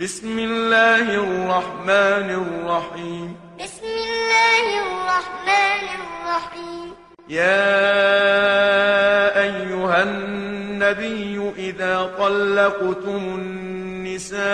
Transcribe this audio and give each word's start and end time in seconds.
بسم 0.00 0.38
الله 0.38 1.14
الرحمن 1.14 2.30
الرحيم 2.42 3.36
بسم 3.60 3.86
الله 3.86 4.66
الرحمن 4.82 5.82
الرحيم 6.02 6.94
يا 7.28 7.80
أيها 9.40 10.02
النبي 10.02 11.52
إذا 11.56 12.10
طلقتم 12.18 13.22
النساء 13.38 14.44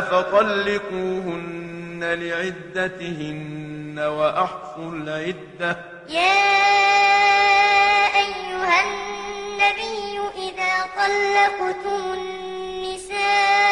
فطلقوهن 0.00 2.00
لعدتهن 2.04 3.98
وأحصوا 3.98 4.92
العدة 4.92 5.76
يا 6.08 6.40
أيها 8.20 8.76
النبي 8.84 10.20
إذا 10.36 10.72
طلقتم 10.96 12.12
النساء 12.12 13.69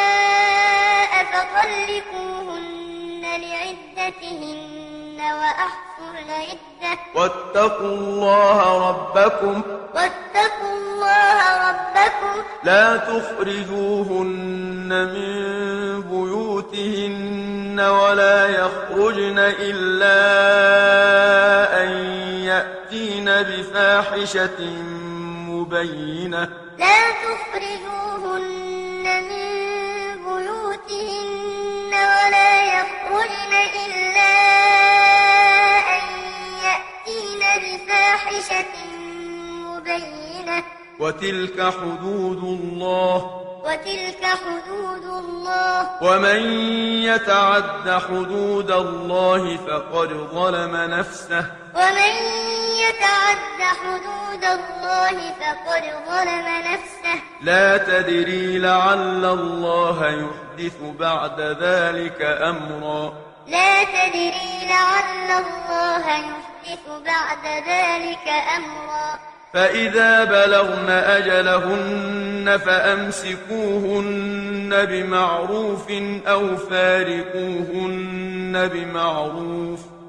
فطلقوهن 1.39 3.21
لعدتهن 3.21 5.17
وأحصوا 5.19 6.11
العدة 6.25 6.99
واتقوا 7.15 7.87
الله 7.87 8.89
ربكم 8.89 9.61
واتقوا 9.95 10.73
الله 10.77 11.69
ربكم 11.69 12.43
لا 12.63 12.97
تخرجوهن 12.97 14.27
من 14.89 16.01
بيوتهن 16.01 17.79
ولا 17.79 18.47
يخرجن 18.47 19.39
إلا 19.39 20.19
أن 21.83 21.89
يأتين 22.43 23.25
بفاحشة 23.25 24.59
مبينة 25.49 26.49
لا 26.79 26.99
تخرجوهن 27.11 28.68
يخرجن 33.29 33.53
إلا 33.85 34.33
أن 35.95 36.03
يأتين 36.65 37.41
بفاحشة 37.63 38.65
مبينة. 39.65 40.63
وتلك 40.99 41.73
حدود 41.73 42.43
الله. 42.43 43.15
وتلك 43.65 44.25
حدود 44.25 45.03
الله. 45.03 46.03
ومن 46.03 46.41
يتعد 47.03 48.01
حدود 48.09 48.71
الله 48.71 49.57
فقد 49.57 50.09
ظلم 50.33 50.75
نفسه. 50.75 51.45
ومن 51.75 52.13
يتعد 52.83 53.59
حدود 53.61 53.98
الله 54.53 55.15
فقد 55.39 55.83
ظلم 56.07 56.47
نفسه. 56.73 57.17
لا 57.41 57.77
تدري 57.77 58.57
لعل 58.57 59.25
الله 59.25 60.07
يحدث 60.07 60.77
بعد 60.99 61.41
ذلك 61.41 62.21
أمرا. 62.21 63.13
لا 63.47 63.83
تدري 63.83 64.31
لعل 64.69 65.29
الله 65.43 66.05
يحدث 66.07 66.85
بعد 67.05 67.45
ذلك 67.67 68.27
أمرا. 68.57 69.19
فإذا 69.53 70.23
بلغن 70.23 70.89
أجلهن 70.89 72.59
فأمسكوهن 72.65 74.05
بمعروف 74.85 75.91
أو 76.27 76.57
فارقوهن 76.57 77.89
بمعروف. 78.73 79.79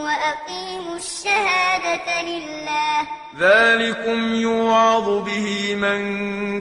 وأقيموا 0.00 0.96
الشهادة 0.96 2.22
لله. 2.22 3.06
ذلكم 3.38 4.34
يوعظ 4.34 5.24
به 5.24 5.74
من 5.74 6.00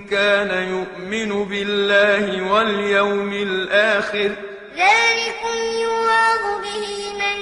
كان 0.07 0.51
يؤمن 0.69 1.45
بالله 1.45 2.53
واليوم 2.53 3.33
الآخر. 3.33 4.31
ذلكم 4.75 5.55
يوعظ 5.81 6.61
به 6.63 6.87
من 7.13 7.37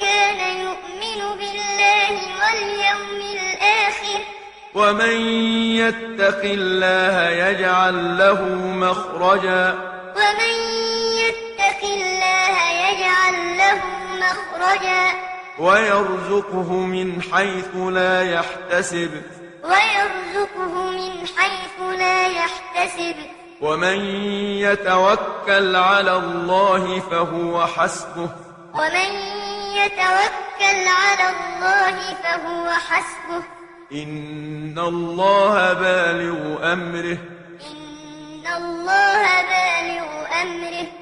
كان 0.00 0.40
يؤمن 0.60 1.38
بالله 1.38 2.14
واليوم 2.40 3.20
الآخر. 3.20 4.20
ومن 4.74 5.16
يتق 5.76 6.40
الله 6.44 7.28
يجعل 7.28 8.18
له 8.18 8.44
مخرجا. 8.54 9.92
ومن 10.16 10.61
مخرجا 14.62 15.12
ويرزقه 15.58 16.72
من 16.72 17.22
حيث 17.22 17.76
لا 17.76 18.22
يحتسب. 18.22 19.22
ويرزقه 19.64 20.90
من 20.90 21.26
حيث 21.36 21.98
لا 21.98 22.26
يحتسب. 22.26 23.16
ومن 23.60 24.00
يتوكل 24.66 25.76
على 25.76 26.16
الله 26.16 27.00
فهو 27.00 27.66
حسبه. 27.66 28.28
ومن 28.74 29.10
يتوكل 29.74 30.88
على 30.88 31.28
الله 31.28 32.14
فهو 32.22 32.70
حسبه. 32.70 33.42
إن 33.92 34.78
الله 34.78 35.72
بالغ 35.72 36.72
أمره. 36.72 37.18
إن 37.70 38.46
الله 38.56 39.42
بالغ 39.42 40.42
أمره. 40.42 41.01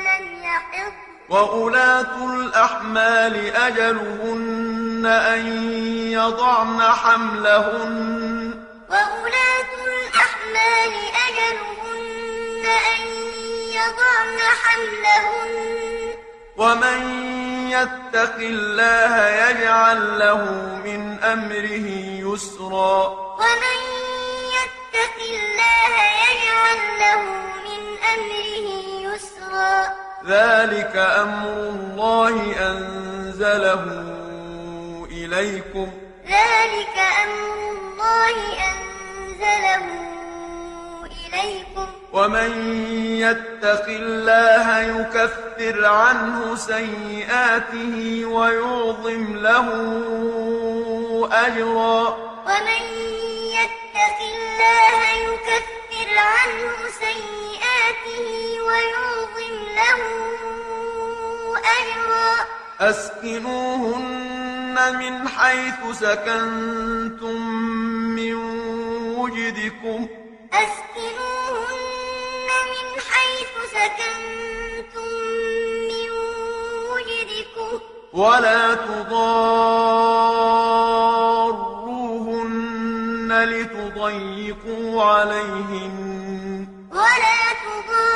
لم 0.00 0.24
يحض 0.44 0.92
وأولاة 1.28 2.14
الأحمال 2.34 3.34
أجلهن 3.56 5.04
أن 5.06 5.42
يضعن 6.12 6.80
حملهن. 6.82 8.64
وأولاة 8.90 9.70
الأحمال 9.86 10.92
أن 12.70 13.00
يضعن 13.72 14.38
حملهن. 14.62 16.14
ومن 16.56 17.00
يتق 17.70 18.36
الله 18.36 19.28
يجعل 19.28 20.18
له 20.18 20.44
من 20.84 21.18
أمره 21.22 21.88
يسرا. 22.28 22.98
ومن 23.40 23.78
يتق 24.56 25.16
الله 25.20 25.92
يجعل 26.26 26.80
له 27.00 27.20
من 27.66 27.82
أمره 28.14 28.66
يسرا. 29.08 29.76
ذلك 30.26 30.96
أمر 30.96 31.48
الله 31.48 32.34
أنزله 32.70 33.84
إليكم. 35.10 35.92
ذلك 36.26 36.96
أمر 37.24 37.70
الله 37.70 38.36
أنزله 38.70 40.09
إليكم. 41.34 41.86
ومن 42.12 42.50
يتق 43.04 43.84
الله 43.88 44.78
يكفر 44.80 45.84
عنه 45.84 46.56
سيئاته 46.56 48.24
ويعظم 48.26 49.36
له 49.36 49.68
أجرا. 51.32 52.08
ومن 52.46 52.82
يتق 53.58 54.18
الله 54.34 54.98
يكفر 55.28 56.18
عنه 56.18 56.76
سيئاته 56.98 58.26
ويعظم 58.66 59.54
له 59.80 60.00
أجرا. 61.78 62.30
أسكنوهن 62.80 64.76
من 64.98 65.28
حيث 65.28 65.80
سكنتم 66.00 67.38
من 68.16 68.34
وجدكم. 69.18 70.08
أسكنوهن 70.52 70.89
ولا 78.20 78.74
تضاروهن 78.74 79.70
لتضيقوا 83.44 85.04
عليهن. 85.04 86.66
ولا 86.92 87.42
تضاروهن 87.64 88.08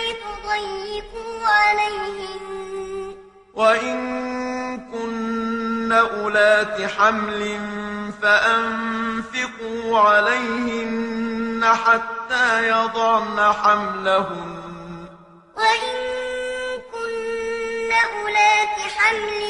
لتضيقوا 0.00 1.36
عليهن. 1.46 3.14
وإن 3.54 3.98
كن 4.92 5.92
أولات 5.92 6.90
حمل 6.98 7.60
فأنفقوا 8.22 9.98
عليهن 9.98 11.64
حتى 11.64 12.68
يضعن 12.68 13.52
حملهن. 13.52 14.59
أولات 18.80 18.92
حمل 18.98 19.42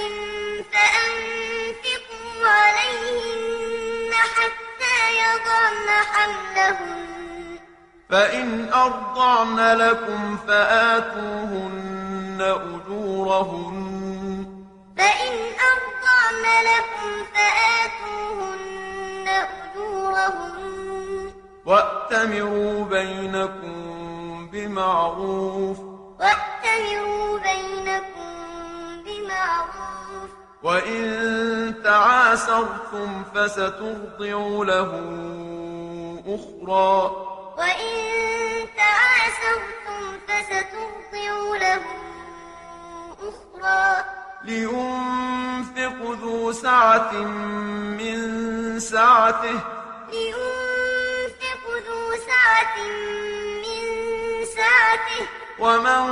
فأنفقوا 0.72 2.48
عليهن 2.48 4.12
حتى 4.12 4.96
يضعن 5.22 5.88
حملهن 6.12 7.58
فإن 8.10 8.48
أرضعن 8.72 9.58
لكم 9.76 10.36
فآتوهن 10.48 12.38
أجورهن 12.40 13.80
فإن 14.96 15.34
أرضعن 15.72 16.44
لكم 16.64 17.08
فآتوهن 17.34 19.26
أجورهن 19.28 21.32
وأتمروا 21.66 22.84
بينكم 22.84 23.76
بمعروف 24.52 25.78
وأتمروا 26.20 27.38
بينكم 27.38 28.09
وإن 30.62 31.82
تعاسرتم 31.84 33.24
فسترضع 33.34 34.64
له 34.64 34.90
أخرى. 36.26 36.94
وإن 37.58 37.96
تعاسرتم 38.76 40.18
فسترضع 40.28 41.56
له 41.56 41.82
أخرى. 43.30 44.04
لينفق 44.44 45.98
ذو 46.22 46.52
سعة 46.52 47.12
من 47.98 48.18
سعته. 48.80 49.60
لينفق 50.12 51.64
ذو 51.86 52.16
سعة 52.26 52.76
من 52.76 52.92
سعته 53.20 53.29
ومن 55.60 56.04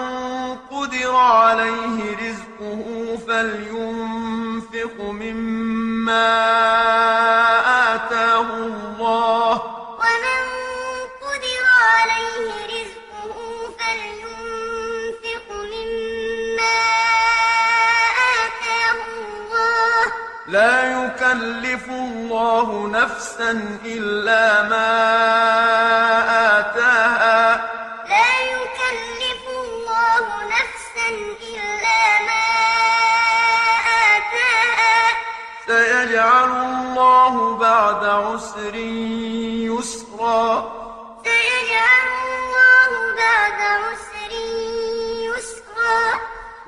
قدر 0.70 1.16
عليه 1.16 2.16
رزقه 2.16 3.18
فلينفق 3.28 5.00
مما 5.00 6.28
آتاه 7.94 8.40
الله 8.40 9.52
ومن 10.02 10.42
قدر 11.22 11.64
عليه 11.88 12.50
رزقه 12.66 13.36
فلينفق 13.78 15.46
مما 15.52 16.78
آتاه 18.44 19.00
الله 19.16 20.02
لا 20.48 21.04
يكلف 21.04 21.88
الله 21.88 22.88
نفسا 22.88 23.50
إلا 23.84 24.68
ما 24.68 24.88
آتاها 24.90 25.07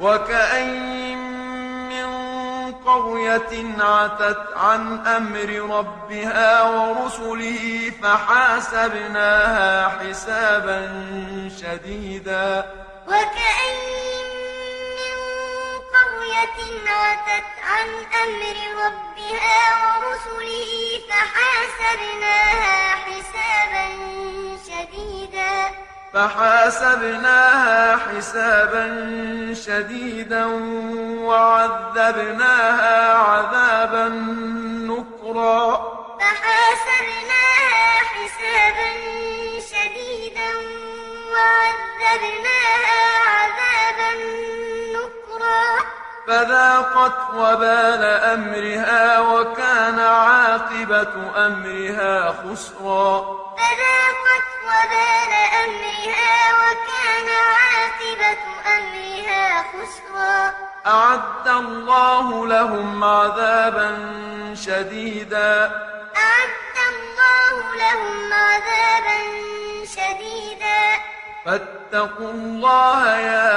وكأين 0.01 1.19
من 1.89 2.11
قرية 2.73 3.53
عتت 3.79 4.43
عن 4.57 5.07
أمر 5.07 5.77
ربها 5.79 6.63
ورسله 6.63 7.93
فحاسبناها 8.03 9.89
حسابا 9.89 10.81
شديدا. 11.61 12.49
وكأين 13.09 13.91
عتت 16.87 17.51
عن 17.71 17.89
أمر 18.25 18.57
ربها 18.85 19.61
ورسله 19.81 20.73
فحاسبناها 21.09 22.40
فحاسبناها 26.15 27.97
حسابا 27.97 28.85
شديدا 29.55 30.45
وعذبناها 31.27 33.15
عذابا 33.15 34.09
نكرا. 34.91 35.63
فحاسبناها 36.21 37.87
حسابا 38.13 38.91
شديدا 39.73 40.51
وعذبناها 41.33 43.03
عذابا 43.35 44.11
نكرا. 44.97 45.67
فذاقت 46.27 47.19
وبال 47.35 48.03
أمرها 48.35 49.21
وكان 49.21 49.99
عاقبة 49.99 51.15
أمرها 51.47 52.15
خسرا. 52.29 53.11
فذاقت 53.57 54.20
وبال 54.81 55.33
أمرها 55.65 56.37
وكان 56.61 57.29
عاقبة 57.53 58.43
أمرها 58.77 59.63
خسرا. 59.63 60.53
أعد 60.87 61.49
الله 61.49 62.47
لهم 62.47 63.05
عذابا 63.05 63.91
شديدا. 64.55 65.65
أعد 66.17 66.77
الله 66.93 67.55
لهم 67.77 68.33
عذابا 68.33 69.19
شديدا. 69.85 70.83
فاتقوا 71.47 72.31
الله 72.31 73.17
يا 73.17 73.53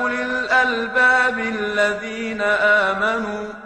أولي 0.00 0.22
الألباب 0.22 1.38
الذين 1.38 2.42
آمنوا. 2.42 3.65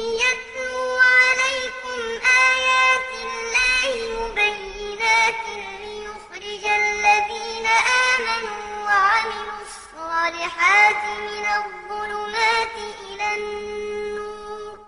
وعملوا 9.21 9.61
الصالحات 9.61 11.03
من 11.21 11.45
الظلمات 11.45 12.75
إلى 13.07 13.27
النور. 13.37 14.79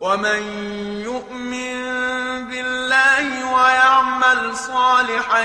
ومن 0.00 0.42
يؤمن 1.02 1.74
بالله 2.48 3.26
ويعمل 3.54 4.56
صالحا 4.56 5.44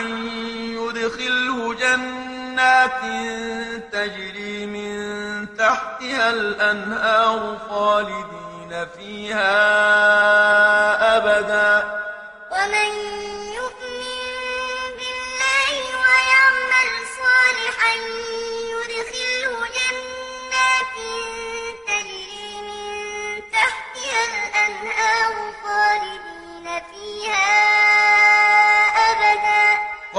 يدخله 0.78 1.74
جنات 1.74 3.02
تجري 3.92 4.66
من 4.66 5.48
تحتها 5.58 6.30
الأنهار 6.30 7.58
خالدين 7.70 8.88
فيها 8.98 9.58
أبدا. 11.18 12.02
ومن 12.52 13.07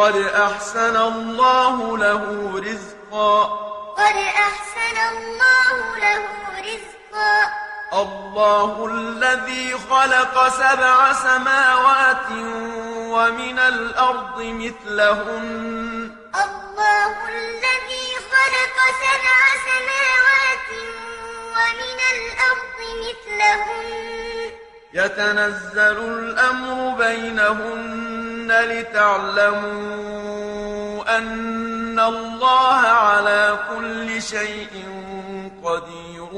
قد 0.09 0.17
أحسن 0.17 0.97
الله 0.97 1.99
له 1.99 2.53
رزقا. 2.57 3.45
قد 3.97 4.17
أحسن 4.17 4.97
الله 5.13 5.97
له 5.97 6.25
رزقا. 6.59 7.53
الله 7.93 8.87
الذي 8.87 9.75
خلق 9.91 10.49
سبع 10.49 11.13
سماوات 11.13 12.31
ومن 13.13 13.59
الأرض 13.59 14.39
مثلهن. 14.39 16.17
الله 16.35 17.15
الذي 17.29 18.09
خلق 18.33 18.77
سبع 19.05 19.39
سماوات 19.69 20.71
ومن 21.57 21.99
الأرض 22.17 22.79
مثلهن. 23.05 24.51
يتنزل 24.93 25.99
الأمر 25.99 26.97
بينهن. 27.05 28.08
لتعلموا 28.53 30.39
أن 31.19 32.01
الله 32.01 32.81
على 32.87 33.59
كل 33.71 34.23
شيء 34.23 34.85
قدير 35.65 36.35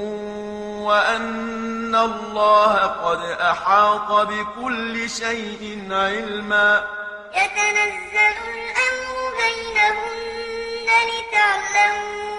وأن 0.86 1.94
الله 1.94 2.76
قد 2.86 3.22
أحاط 3.40 4.10
بكل 4.28 5.10
شيء 5.10 5.88
علما. 5.90 6.84
يتنزل 7.34 8.36
الأمر 8.54 9.16
بينهن 9.40 10.88
لتعلموا 11.10 12.29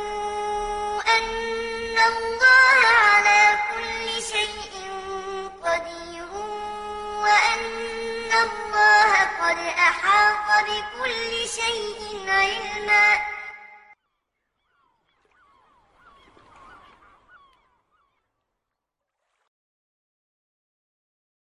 بكل 10.71 11.49
شيء 11.49 12.29
علما. 12.29 13.30